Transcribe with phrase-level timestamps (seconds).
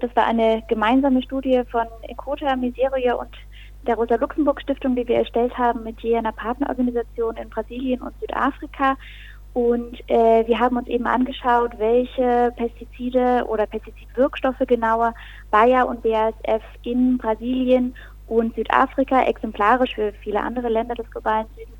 [0.00, 3.30] Das war eine gemeinsame Studie von Ecota, Miseria und
[3.86, 8.96] der Rosa-Luxemburg-Stiftung, die wir erstellt haben mit je einer Partnerorganisation in Brasilien und Südafrika.
[9.52, 15.12] Und äh, wir haben uns eben angeschaut, welche Pestizide oder Pestizidwirkstoffe genauer
[15.50, 17.94] Bayer und BASF in Brasilien
[18.26, 21.79] und Südafrika exemplarisch für viele andere Länder des globalen Südens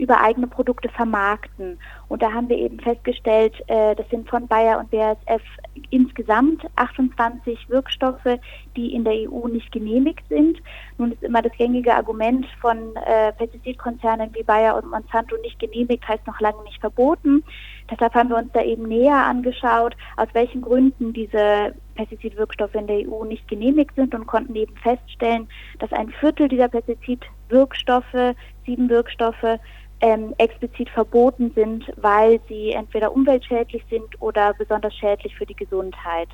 [0.00, 1.78] über eigene Produkte vermarkten.
[2.08, 5.42] Und da haben wir eben festgestellt, äh, das sind von Bayer und BASF
[5.90, 8.38] insgesamt 28 Wirkstoffe,
[8.76, 10.58] die in der EU nicht genehmigt sind.
[10.96, 16.08] Nun ist immer das gängige Argument von äh, Pestizidkonzernen wie Bayer und Monsanto nicht genehmigt,
[16.08, 17.44] heißt noch lange nicht verboten.
[17.90, 23.08] Deshalb haben wir uns da eben näher angeschaut, aus welchen Gründen diese Pestizidwirkstoffe in der
[23.08, 25.48] EU nicht genehmigt sind und konnten eben feststellen,
[25.78, 29.58] dass ein Viertel dieser Pestizidwirkstoffe, sieben Wirkstoffe,
[30.00, 36.28] ähm, explizit verboten sind, weil sie entweder umweltschädlich sind oder besonders schädlich für die Gesundheit.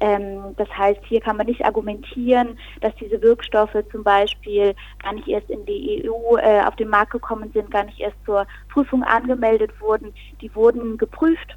[0.00, 5.28] Ähm, das heißt, hier kann man nicht argumentieren, dass diese Wirkstoffe zum Beispiel gar nicht
[5.28, 9.04] erst in die EU äh, auf den Markt gekommen sind, gar nicht erst zur Prüfung
[9.04, 10.12] angemeldet wurden.
[10.40, 11.56] Die wurden geprüft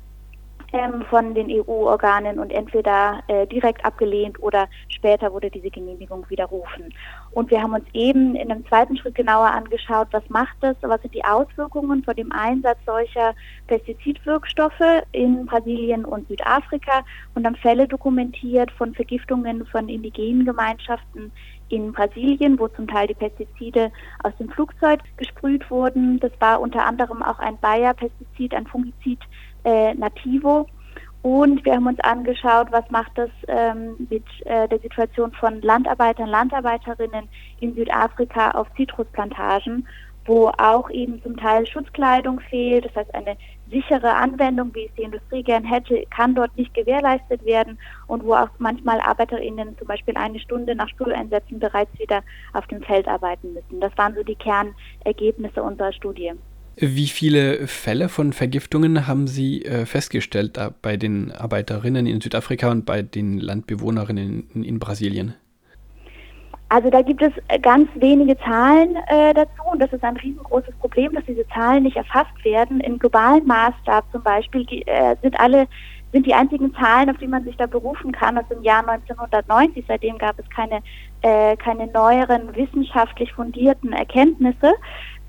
[0.75, 6.93] ähm, von den EU-Organen und entweder äh, direkt abgelehnt oder später wurde diese Genehmigung widerrufen.
[7.31, 11.01] Und wir haben uns eben in einem zweiten Schritt genauer angeschaut, was macht das, was
[11.01, 13.33] sind die Auswirkungen von dem Einsatz solcher
[13.67, 21.31] Pestizidwirkstoffe in Brasilien und Südafrika und haben Fälle dokumentiert von Vergiftungen von indigenen Gemeinschaften
[21.69, 23.91] in Brasilien, wo zum Teil die Pestizide
[24.23, 26.19] aus dem Flugzeug gesprüht wurden.
[26.19, 29.19] Das war unter anderem auch ein Bayer-Pestizid, ein Fungizid
[29.65, 30.67] äh, Nativo.
[31.21, 36.29] Und wir haben uns angeschaut, was macht das ähm, mit äh, der Situation von Landarbeitern,
[36.29, 37.27] Landarbeiterinnen
[37.61, 39.87] in Südafrika auf Zitrusplantagen,
[40.25, 42.85] wo auch eben zum Teil Schutzkleidung fehlt.
[42.85, 43.37] Das heißt, eine
[43.71, 48.35] sichere Anwendung, wie es die Industrie gern hätte, kann dort nicht gewährleistet werden und wo
[48.35, 52.21] auch manchmal ArbeiterInnen zum Beispiel eine Stunde nach Stuhleinsätzen bereits wieder
[52.53, 53.79] auf dem Feld arbeiten müssen.
[53.81, 56.33] Das waren so die Kernergebnisse unserer Studie.
[56.77, 62.85] Wie viele Fälle von Vergiftungen haben Sie äh, festgestellt bei den Arbeiterinnen in Südafrika und
[62.85, 65.35] bei den Landbewohnerinnen in, in Brasilien?
[66.67, 70.75] Also da gibt es äh, ganz wenige Zahlen äh, dazu und das ist ein riesengroßes
[70.81, 72.81] Problem, dass diese Zahlen nicht erfasst werden.
[72.81, 75.67] Im globalen Maßstab zum Beispiel äh, sind alle
[76.11, 79.83] sind die einzigen Zahlen, auf die man sich da berufen kann, aus dem Jahr 1990.
[79.85, 80.79] Seitdem gab es keine,
[81.21, 84.73] äh, keine neueren wissenschaftlich fundierten Erkenntnisse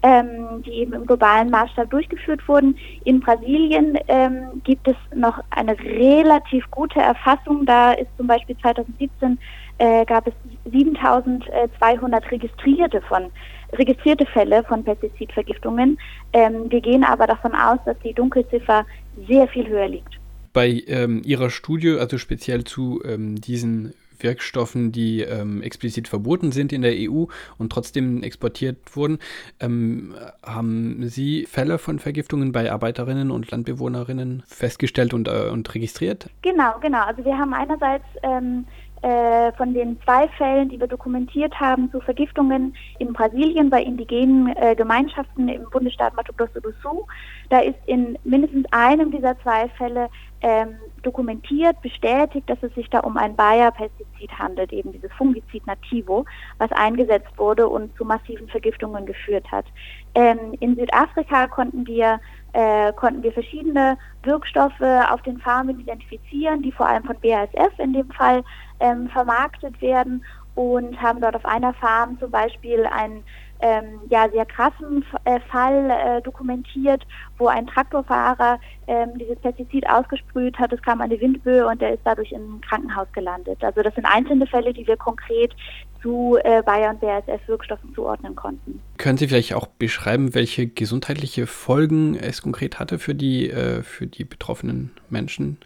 [0.06, 2.78] ähm, die eben im globalen Maßstab durchgeführt wurden.
[3.04, 7.66] In Brasilien ähm, gibt es noch eine relativ gute Erfassung.
[7.66, 9.36] Da ist zum Beispiel 2017
[9.78, 10.34] äh, gab es
[10.70, 13.32] 7200 registrierte von
[13.72, 15.98] registrierte Fälle von Pestizidvergiftungen.
[16.32, 18.86] Ähm, wir gehen aber davon aus, dass die Dunkelziffer
[19.26, 20.20] sehr viel höher liegt.
[20.52, 26.72] Bei ähm, Ihrer Studie, also speziell zu ähm, diesen Wirkstoffen, die ähm, explizit verboten sind
[26.72, 27.24] in der EU
[27.58, 29.18] und trotzdem exportiert wurden.
[29.60, 36.30] Ähm, haben Sie Fälle von Vergiftungen bei Arbeiterinnen und Landbewohnerinnen festgestellt und, äh, und registriert?
[36.42, 37.02] Genau, genau.
[37.04, 38.66] Also wir haben einerseits ähm,
[39.02, 44.56] äh, von den zwei Fällen, die wir dokumentiert haben zu Vergiftungen in Brasilien bei indigenen
[44.56, 47.04] äh, Gemeinschaften im Bundesstaat Mato Grosso do Sul,
[47.50, 50.08] da ist in mindestens einem dieser zwei Fälle
[50.40, 56.24] ähm, dokumentiert, bestätigt, dass es sich da um ein Bayer-Pestizid handelt, eben dieses Fungizid Nativo,
[56.58, 59.66] was eingesetzt wurde und zu massiven Vergiftungen geführt hat.
[60.14, 62.20] Ähm, in Südafrika konnten wir
[62.52, 64.80] äh, konnten wir verschiedene Wirkstoffe
[65.10, 68.42] auf den Farmen identifizieren, die vor allem von BASF in dem Fall
[68.80, 73.22] ähm, vermarktet werden und haben dort auf einer Farm zum Beispiel einen
[73.60, 77.02] ähm, ja, sehr krassen äh, Fall äh, dokumentiert,
[77.38, 82.02] wo ein Traktorfahrer ähm, dieses Pestizid ausgesprüht hat, es kam eine Windböe und der ist
[82.04, 83.62] dadurch im Krankenhaus gelandet.
[83.64, 85.54] Also das sind einzelne Fälle, die wir konkret
[86.02, 88.80] zu äh, Bayer und BASF-Wirkstoffen zuordnen konnten.
[88.98, 94.06] Können Sie vielleicht auch beschreiben, welche gesundheitliche Folgen es konkret hatte für die, äh, für
[94.06, 95.58] die betroffenen Menschen?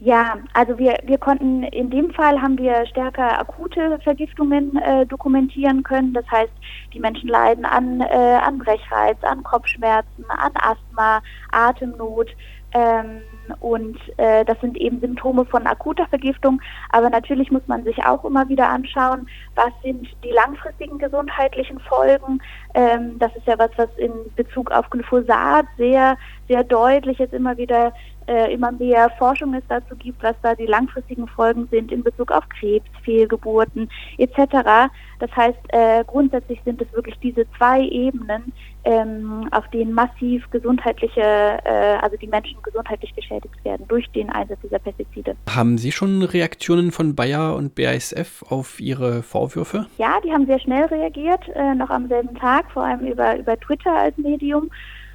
[0.00, 5.82] Ja, also wir, wir konnten in dem Fall haben wir stärker akute Vergiftungen äh, dokumentieren
[5.82, 6.12] können.
[6.12, 6.52] Das heißt,
[6.92, 12.28] die Menschen leiden an, äh, an Brechreiz, an Kopfschmerzen, an Asthma, Atemnot.
[12.74, 13.22] Ähm,
[13.60, 16.60] und äh, das sind eben Symptome von akuter Vergiftung.
[16.90, 22.40] Aber natürlich muss man sich auch immer wieder anschauen, was sind die langfristigen gesundheitlichen Folgen.
[22.74, 26.16] Ähm, das ist ja was, was in Bezug auf Glyphosat sehr,
[26.46, 27.92] sehr deutlich jetzt immer wieder
[28.28, 32.30] äh, immer mehr Forschung es dazu gibt, was da die langfristigen Folgen sind in Bezug
[32.30, 34.90] auf Krebs, Fehlgeburten etc.
[35.18, 38.52] Das heißt, äh, grundsätzlich sind es wirklich diese zwei Ebenen,
[38.84, 44.58] ähm, auf denen massiv gesundheitliche, äh, also die Menschen gesundheitlich geschädigt werden durch den Einsatz
[44.62, 45.36] dieser Pestizide.
[45.48, 49.86] Haben Sie schon Reaktionen von Bayer und BASF auf Ihre Vorwürfe?
[49.98, 53.58] Ja, die haben sehr schnell reagiert, äh, noch am selben Tag, vor allem über, über
[53.58, 54.70] Twitter als Medium.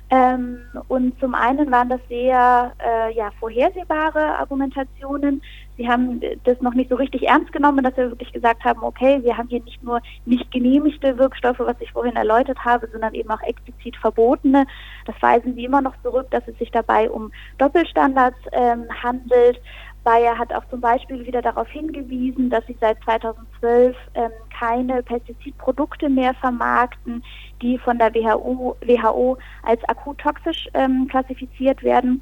[0.10, 0.60] Ähm,
[0.90, 5.42] und zum einen waren das sehr äh, ja, vorhersehbare Argumentationen.
[5.76, 9.24] Sie haben das noch nicht so richtig ernst genommen, dass wir wirklich gesagt haben, okay,
[9.24, 13.32] wir haben hier nicht nur nicht genehmigte Wirkstoffe, was ich vorhin erläutert habe, sondern eben
[13.32, 14.68] auch explizit verbotene.
[15.06, 19.60] Das weisen Sie immer noch zurück, dass es sich dabei um Doppelstandards ähm, handelt.
[20.04, 26.10] Bayer hat auch zum Beispiel wieder darauf hingewiesen, dass sie seit 2012 ähm, keine Pestizidprodukte
[26.10, 27.24] mehr vermarkten,
[27.62, 32.22] die von der WHO, WHO als akut toxisch ähm, klassifiziert werden.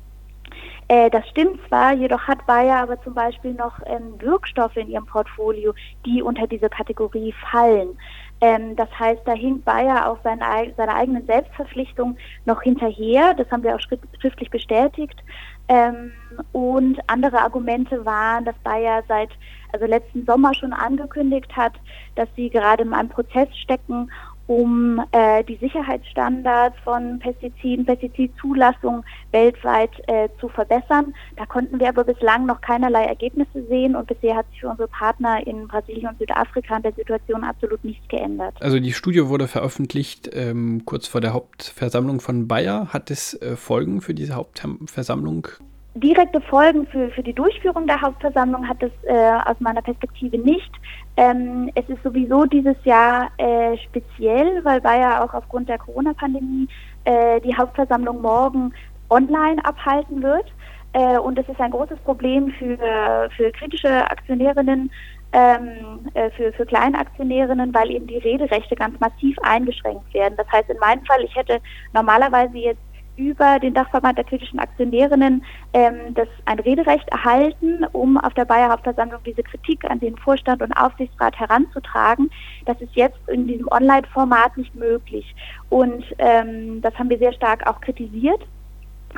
[0.88, 5.06] Äh, das stimmt zwar, jedoch hat Bayer aber zum Beispiel noch ähm, Wirkstoffe in ihrem
[5.06, 5.74] Portfolio,
[6.06, 7.98] die unter diese Kategorie fallen.
[8.42, 13.34] Ähm, das heißt, da hinkt Bayer auch seine, seine eigenen Selbstverpflichtungen noch hinterher.
[13.36, 13.80] Das haben wir auch
[14.20, 15.24] schriftlich bestätigt.
[15.72, 16.12] Ähm,
[16.52, 19.30] und andere Argumente waren, dass Bayer seit
[19.72, 21.72] also letzten Sommer schon angekündigt hat,
[22.16, 24.12] dass sie gerade in einem Prozess stecken,
[24.52, 31.14] um äh, die Sicherheitsstandards von Pestiziden, Pestizidzulassung weltweit äh, zu verbessern.
[31.38, 34.90] Da konnten wir aber bislang noch keinerlei Ergebnisse sehen und bisher hat sich für unsere
[34.90, 38.54] Partner in Brasilien und Südafrika an der Situation absolut nichts geändert.
[38.60, 42.90] Also die Studie wurde veröffentlicht ähm, kurz vor der Hauptversammlung von Bayer.
[42.92, 45.48] Hat es äh, Folgen für diese Hauptversammlung?
[45.94, 50.72] Direkte Folgen für, für die Durchführung der Hauptversammlung hat es äh, aus meiner Perspektive nicht.
[51.18, 56.70] Ähm, es ist sowieso dieses Jahr äh, speziell, weil Bayer auch aufgrund der Corona-Pandemie
[57.04, 58.74] äh, die Hauptversammlung morgen
[59.10, 60.46] online abhalten wird.
[60.94, 64.90] Äh, und es ist ein großes Problem für, für kritische Aktionärinnen,
[65.34, 70.36] ähm, äh, für, für Kleinaktionärinnen, weil eben die Rederechte ganz massiv eingeschränkt werden.
[70.38, 71.60] Das heißt, in meinem Fall, ich hätte
[71.94, 72.82] normalerweise jetzt
[73.22, 78.70] über den Dachverband der kritischen Aktionärinnen ähm, das ein Rederecht erhalten, um auf der Bayer
[78.70, 82.32] Hauptversammlung diese Kritik an den Vorstand und Aufsichtsrat heranzutragen.
[82.66, 85.36] Das ist jetzt in diesem Online-Format nicht möglich.
[85.70, 88.42] Und ähm, das haben wir sehr stark auch kritisiert.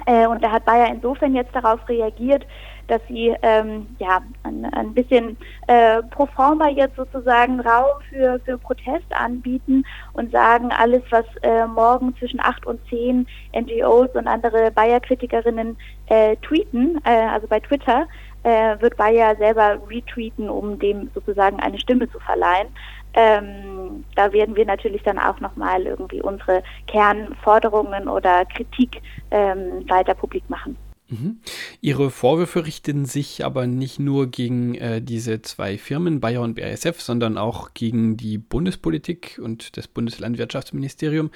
[0.05, 2.45] Äh, und da hat Bayer insofern jetzt darauf reagiert,
[2.87, 5.37] dass sie ähm, ja ein, ein bisschen
[5.67, 9.83] äh, pro forma jetzt sozusagen Raum für, für Protest anbieten
[10.13, 15.77] und sagen, alles, was äh, morgen zwischen 8 und 10 NGOs und andere Bayer-Kritikerinnen
[16.07, 18.07] äh, tweeten, äh, also bei Twitter,
[18.43, 22.67] äh, wird Bayer selber retweeten, um dem sozusagen eine Stimme zu verleihen.
[23.15, 29.01] Ähm, da werden wir natürlich dann auch nochmal irgendwie unsere Kernforderungen oder Kritik
[29.31, 30.75] ähm, weiter publik machen.
[31.13, 31.37] Mhm.
[31.81, 37.01] Ihre Vorwürfe richten sich aber nicht nur gegen äh, diese zwei Firmen, Bayer und BASF,
[37.01, 41.29] sondern auch gegen die Bundespolitik und das Bundeslandwirtschaftsministerium.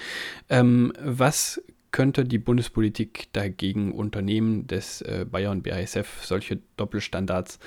[0.49, 7.59] Ähm, was könnte die Bundespolitik dagegen unternehmen, dass äh, Bayer und BASF solche Doppelstandards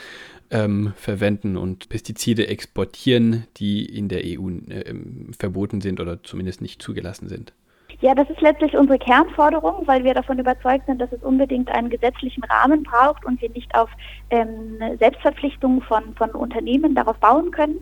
[0.51, 4.95] ähm, verwenden und Pestizide exportieren, die in der EU äh,
[5.39, 7.53] verboten sind oder zumindest nicht zugelassen sind?
[8.01, 11.91] Ja, das ist letztlich unsere Kernforderung, weil wir davon überzeugt sind, dass es unbedingt einen
[11.91, 13.91] gesetzlichen Rahmen braucht und wir nicht auf
[14.31, 17.81] ähm, Selbstverpflichtungen von, von Unternehmen darauf bauen können,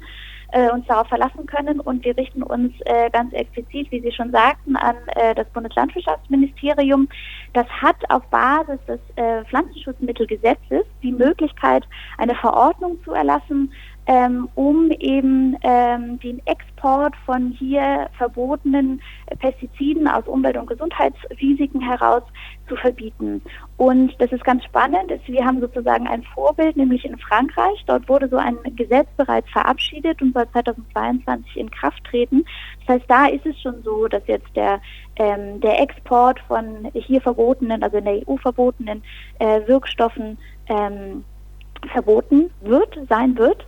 [0.52, 1.78] äh, uns darauf verlassen können.
[1.78, 7.08] Und wir richten uns äh, ganz explizit, wie Sie schon sagten, an äh, das Bundeslandwirtschaftsministerium.
[7.52, 11.84] Das hat auf Basis des äh, Pflanzenschutzmittelgesetzes die Möglichkeit,
[12.16, 13.72] eine Verordnung zu erlassen,
[14.08, 19.02] ähm, um eben ähm, den Export von hier verbotenen
[19.38, 22.22] Pestiziden aus Umwelt- und Gesundheitsrisiken heraus
[22.68, 23.42] zu verbieten.
[23.76, 25.12] Und das ist ganz spannend.
[25.26, 27.84] Wir haben sozusagen ein Vorbild, nämlich in Frankreich.
[27.86, 32.46] Dort wurde so ein Gesetz bereits verabschiedet und soll 2022 in Kraft treten.
[32.86, 34.80] Das heißt, da ist es schon so, dass jetzt der,
[35.16, 39.02] ähm, der Export von hier verbotenen, also in der EU verbotenen
[39.38, 40.38] äh, Wirkstoffen
[40.68, 41.24] ähm,
[41.92, 43.66] verboten wird, sein wird.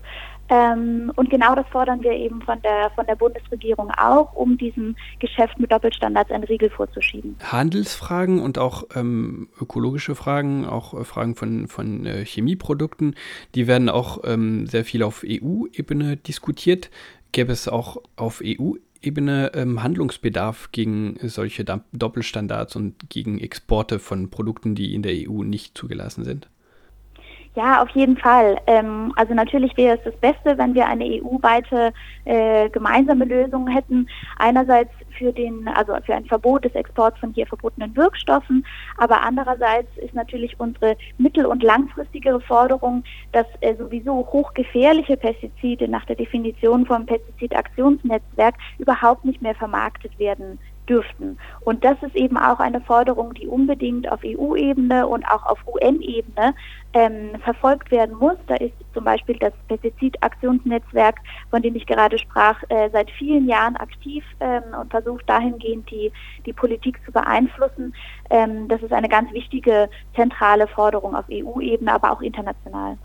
[0.51, 4.97] Ähm, und genau das fordern wir eben von der, von der Bundesregierung auch, um diesem
[5.21, 7.37] Geschäft mit Doppelstandards einen Riegel vorzuschieben.
[7.41, 13.15] Handelsfragen und auch ähm, ökologische Fragen, auch äh, Fragen von, von äh, Chemieprodukten,
[13.55, 16.91] die werden auch ähm, sehr viel auf EU-Ebene diskutiert.
[17.31, 24.75] Gäbe es auch auf EU-Ebene ähm, Handlungsbedarf gegen solche Doppelstandards und gegen Exporte von Produkten,
[24.75, 26.49] die in der EU nicht zugelassen sind?
[27.57, 28.59] Ja, auf jeden Fall.
[28.69, 31.93] Ähm, also natürlich wäre es das Beste, wenn wir eine EU-weite
[32.25, 34.09] äh, gemeinsame Lösung hätten.
[34.39, 38.65] Einerseits für den, also für ein Verbot des Exports von hier verbotenen Wirkstoffen,
[38.97, 43.03] aber andererseits ist natürlich unsere mittel- und langfristigere Forderung,
[43.33, 50.61] dass äh, sowieso hochgefährliche Pestizide nach der Definition vom Pestizidaktionsnetzwerk überhaupt nicht mehr vermarktet werden
[50.91, 51.39] dürften.
[51.61, 56.55] Und das ist eben auch eine Forderung, die unbedingt auf EU-Ebene und auch auf UN-Ebene
[56.93, 58.37] ähm, verfolgt werden muss.
[58.49, 61.21] Da ist zum Beispiel das Pestizidaktionsnetzwerk,
[61.51, 66.13] von dem ich gerade sprach, äh, seit vielen Jahren aktiv ähm, und versucht dahingehend die,
[66.45, 67.95] die Politik zu beeinflussen.
[68.31, 72.99] Ähm, das ist eine ganz wichtige zentrale Forderung auf EU-Ebene, aber auch international.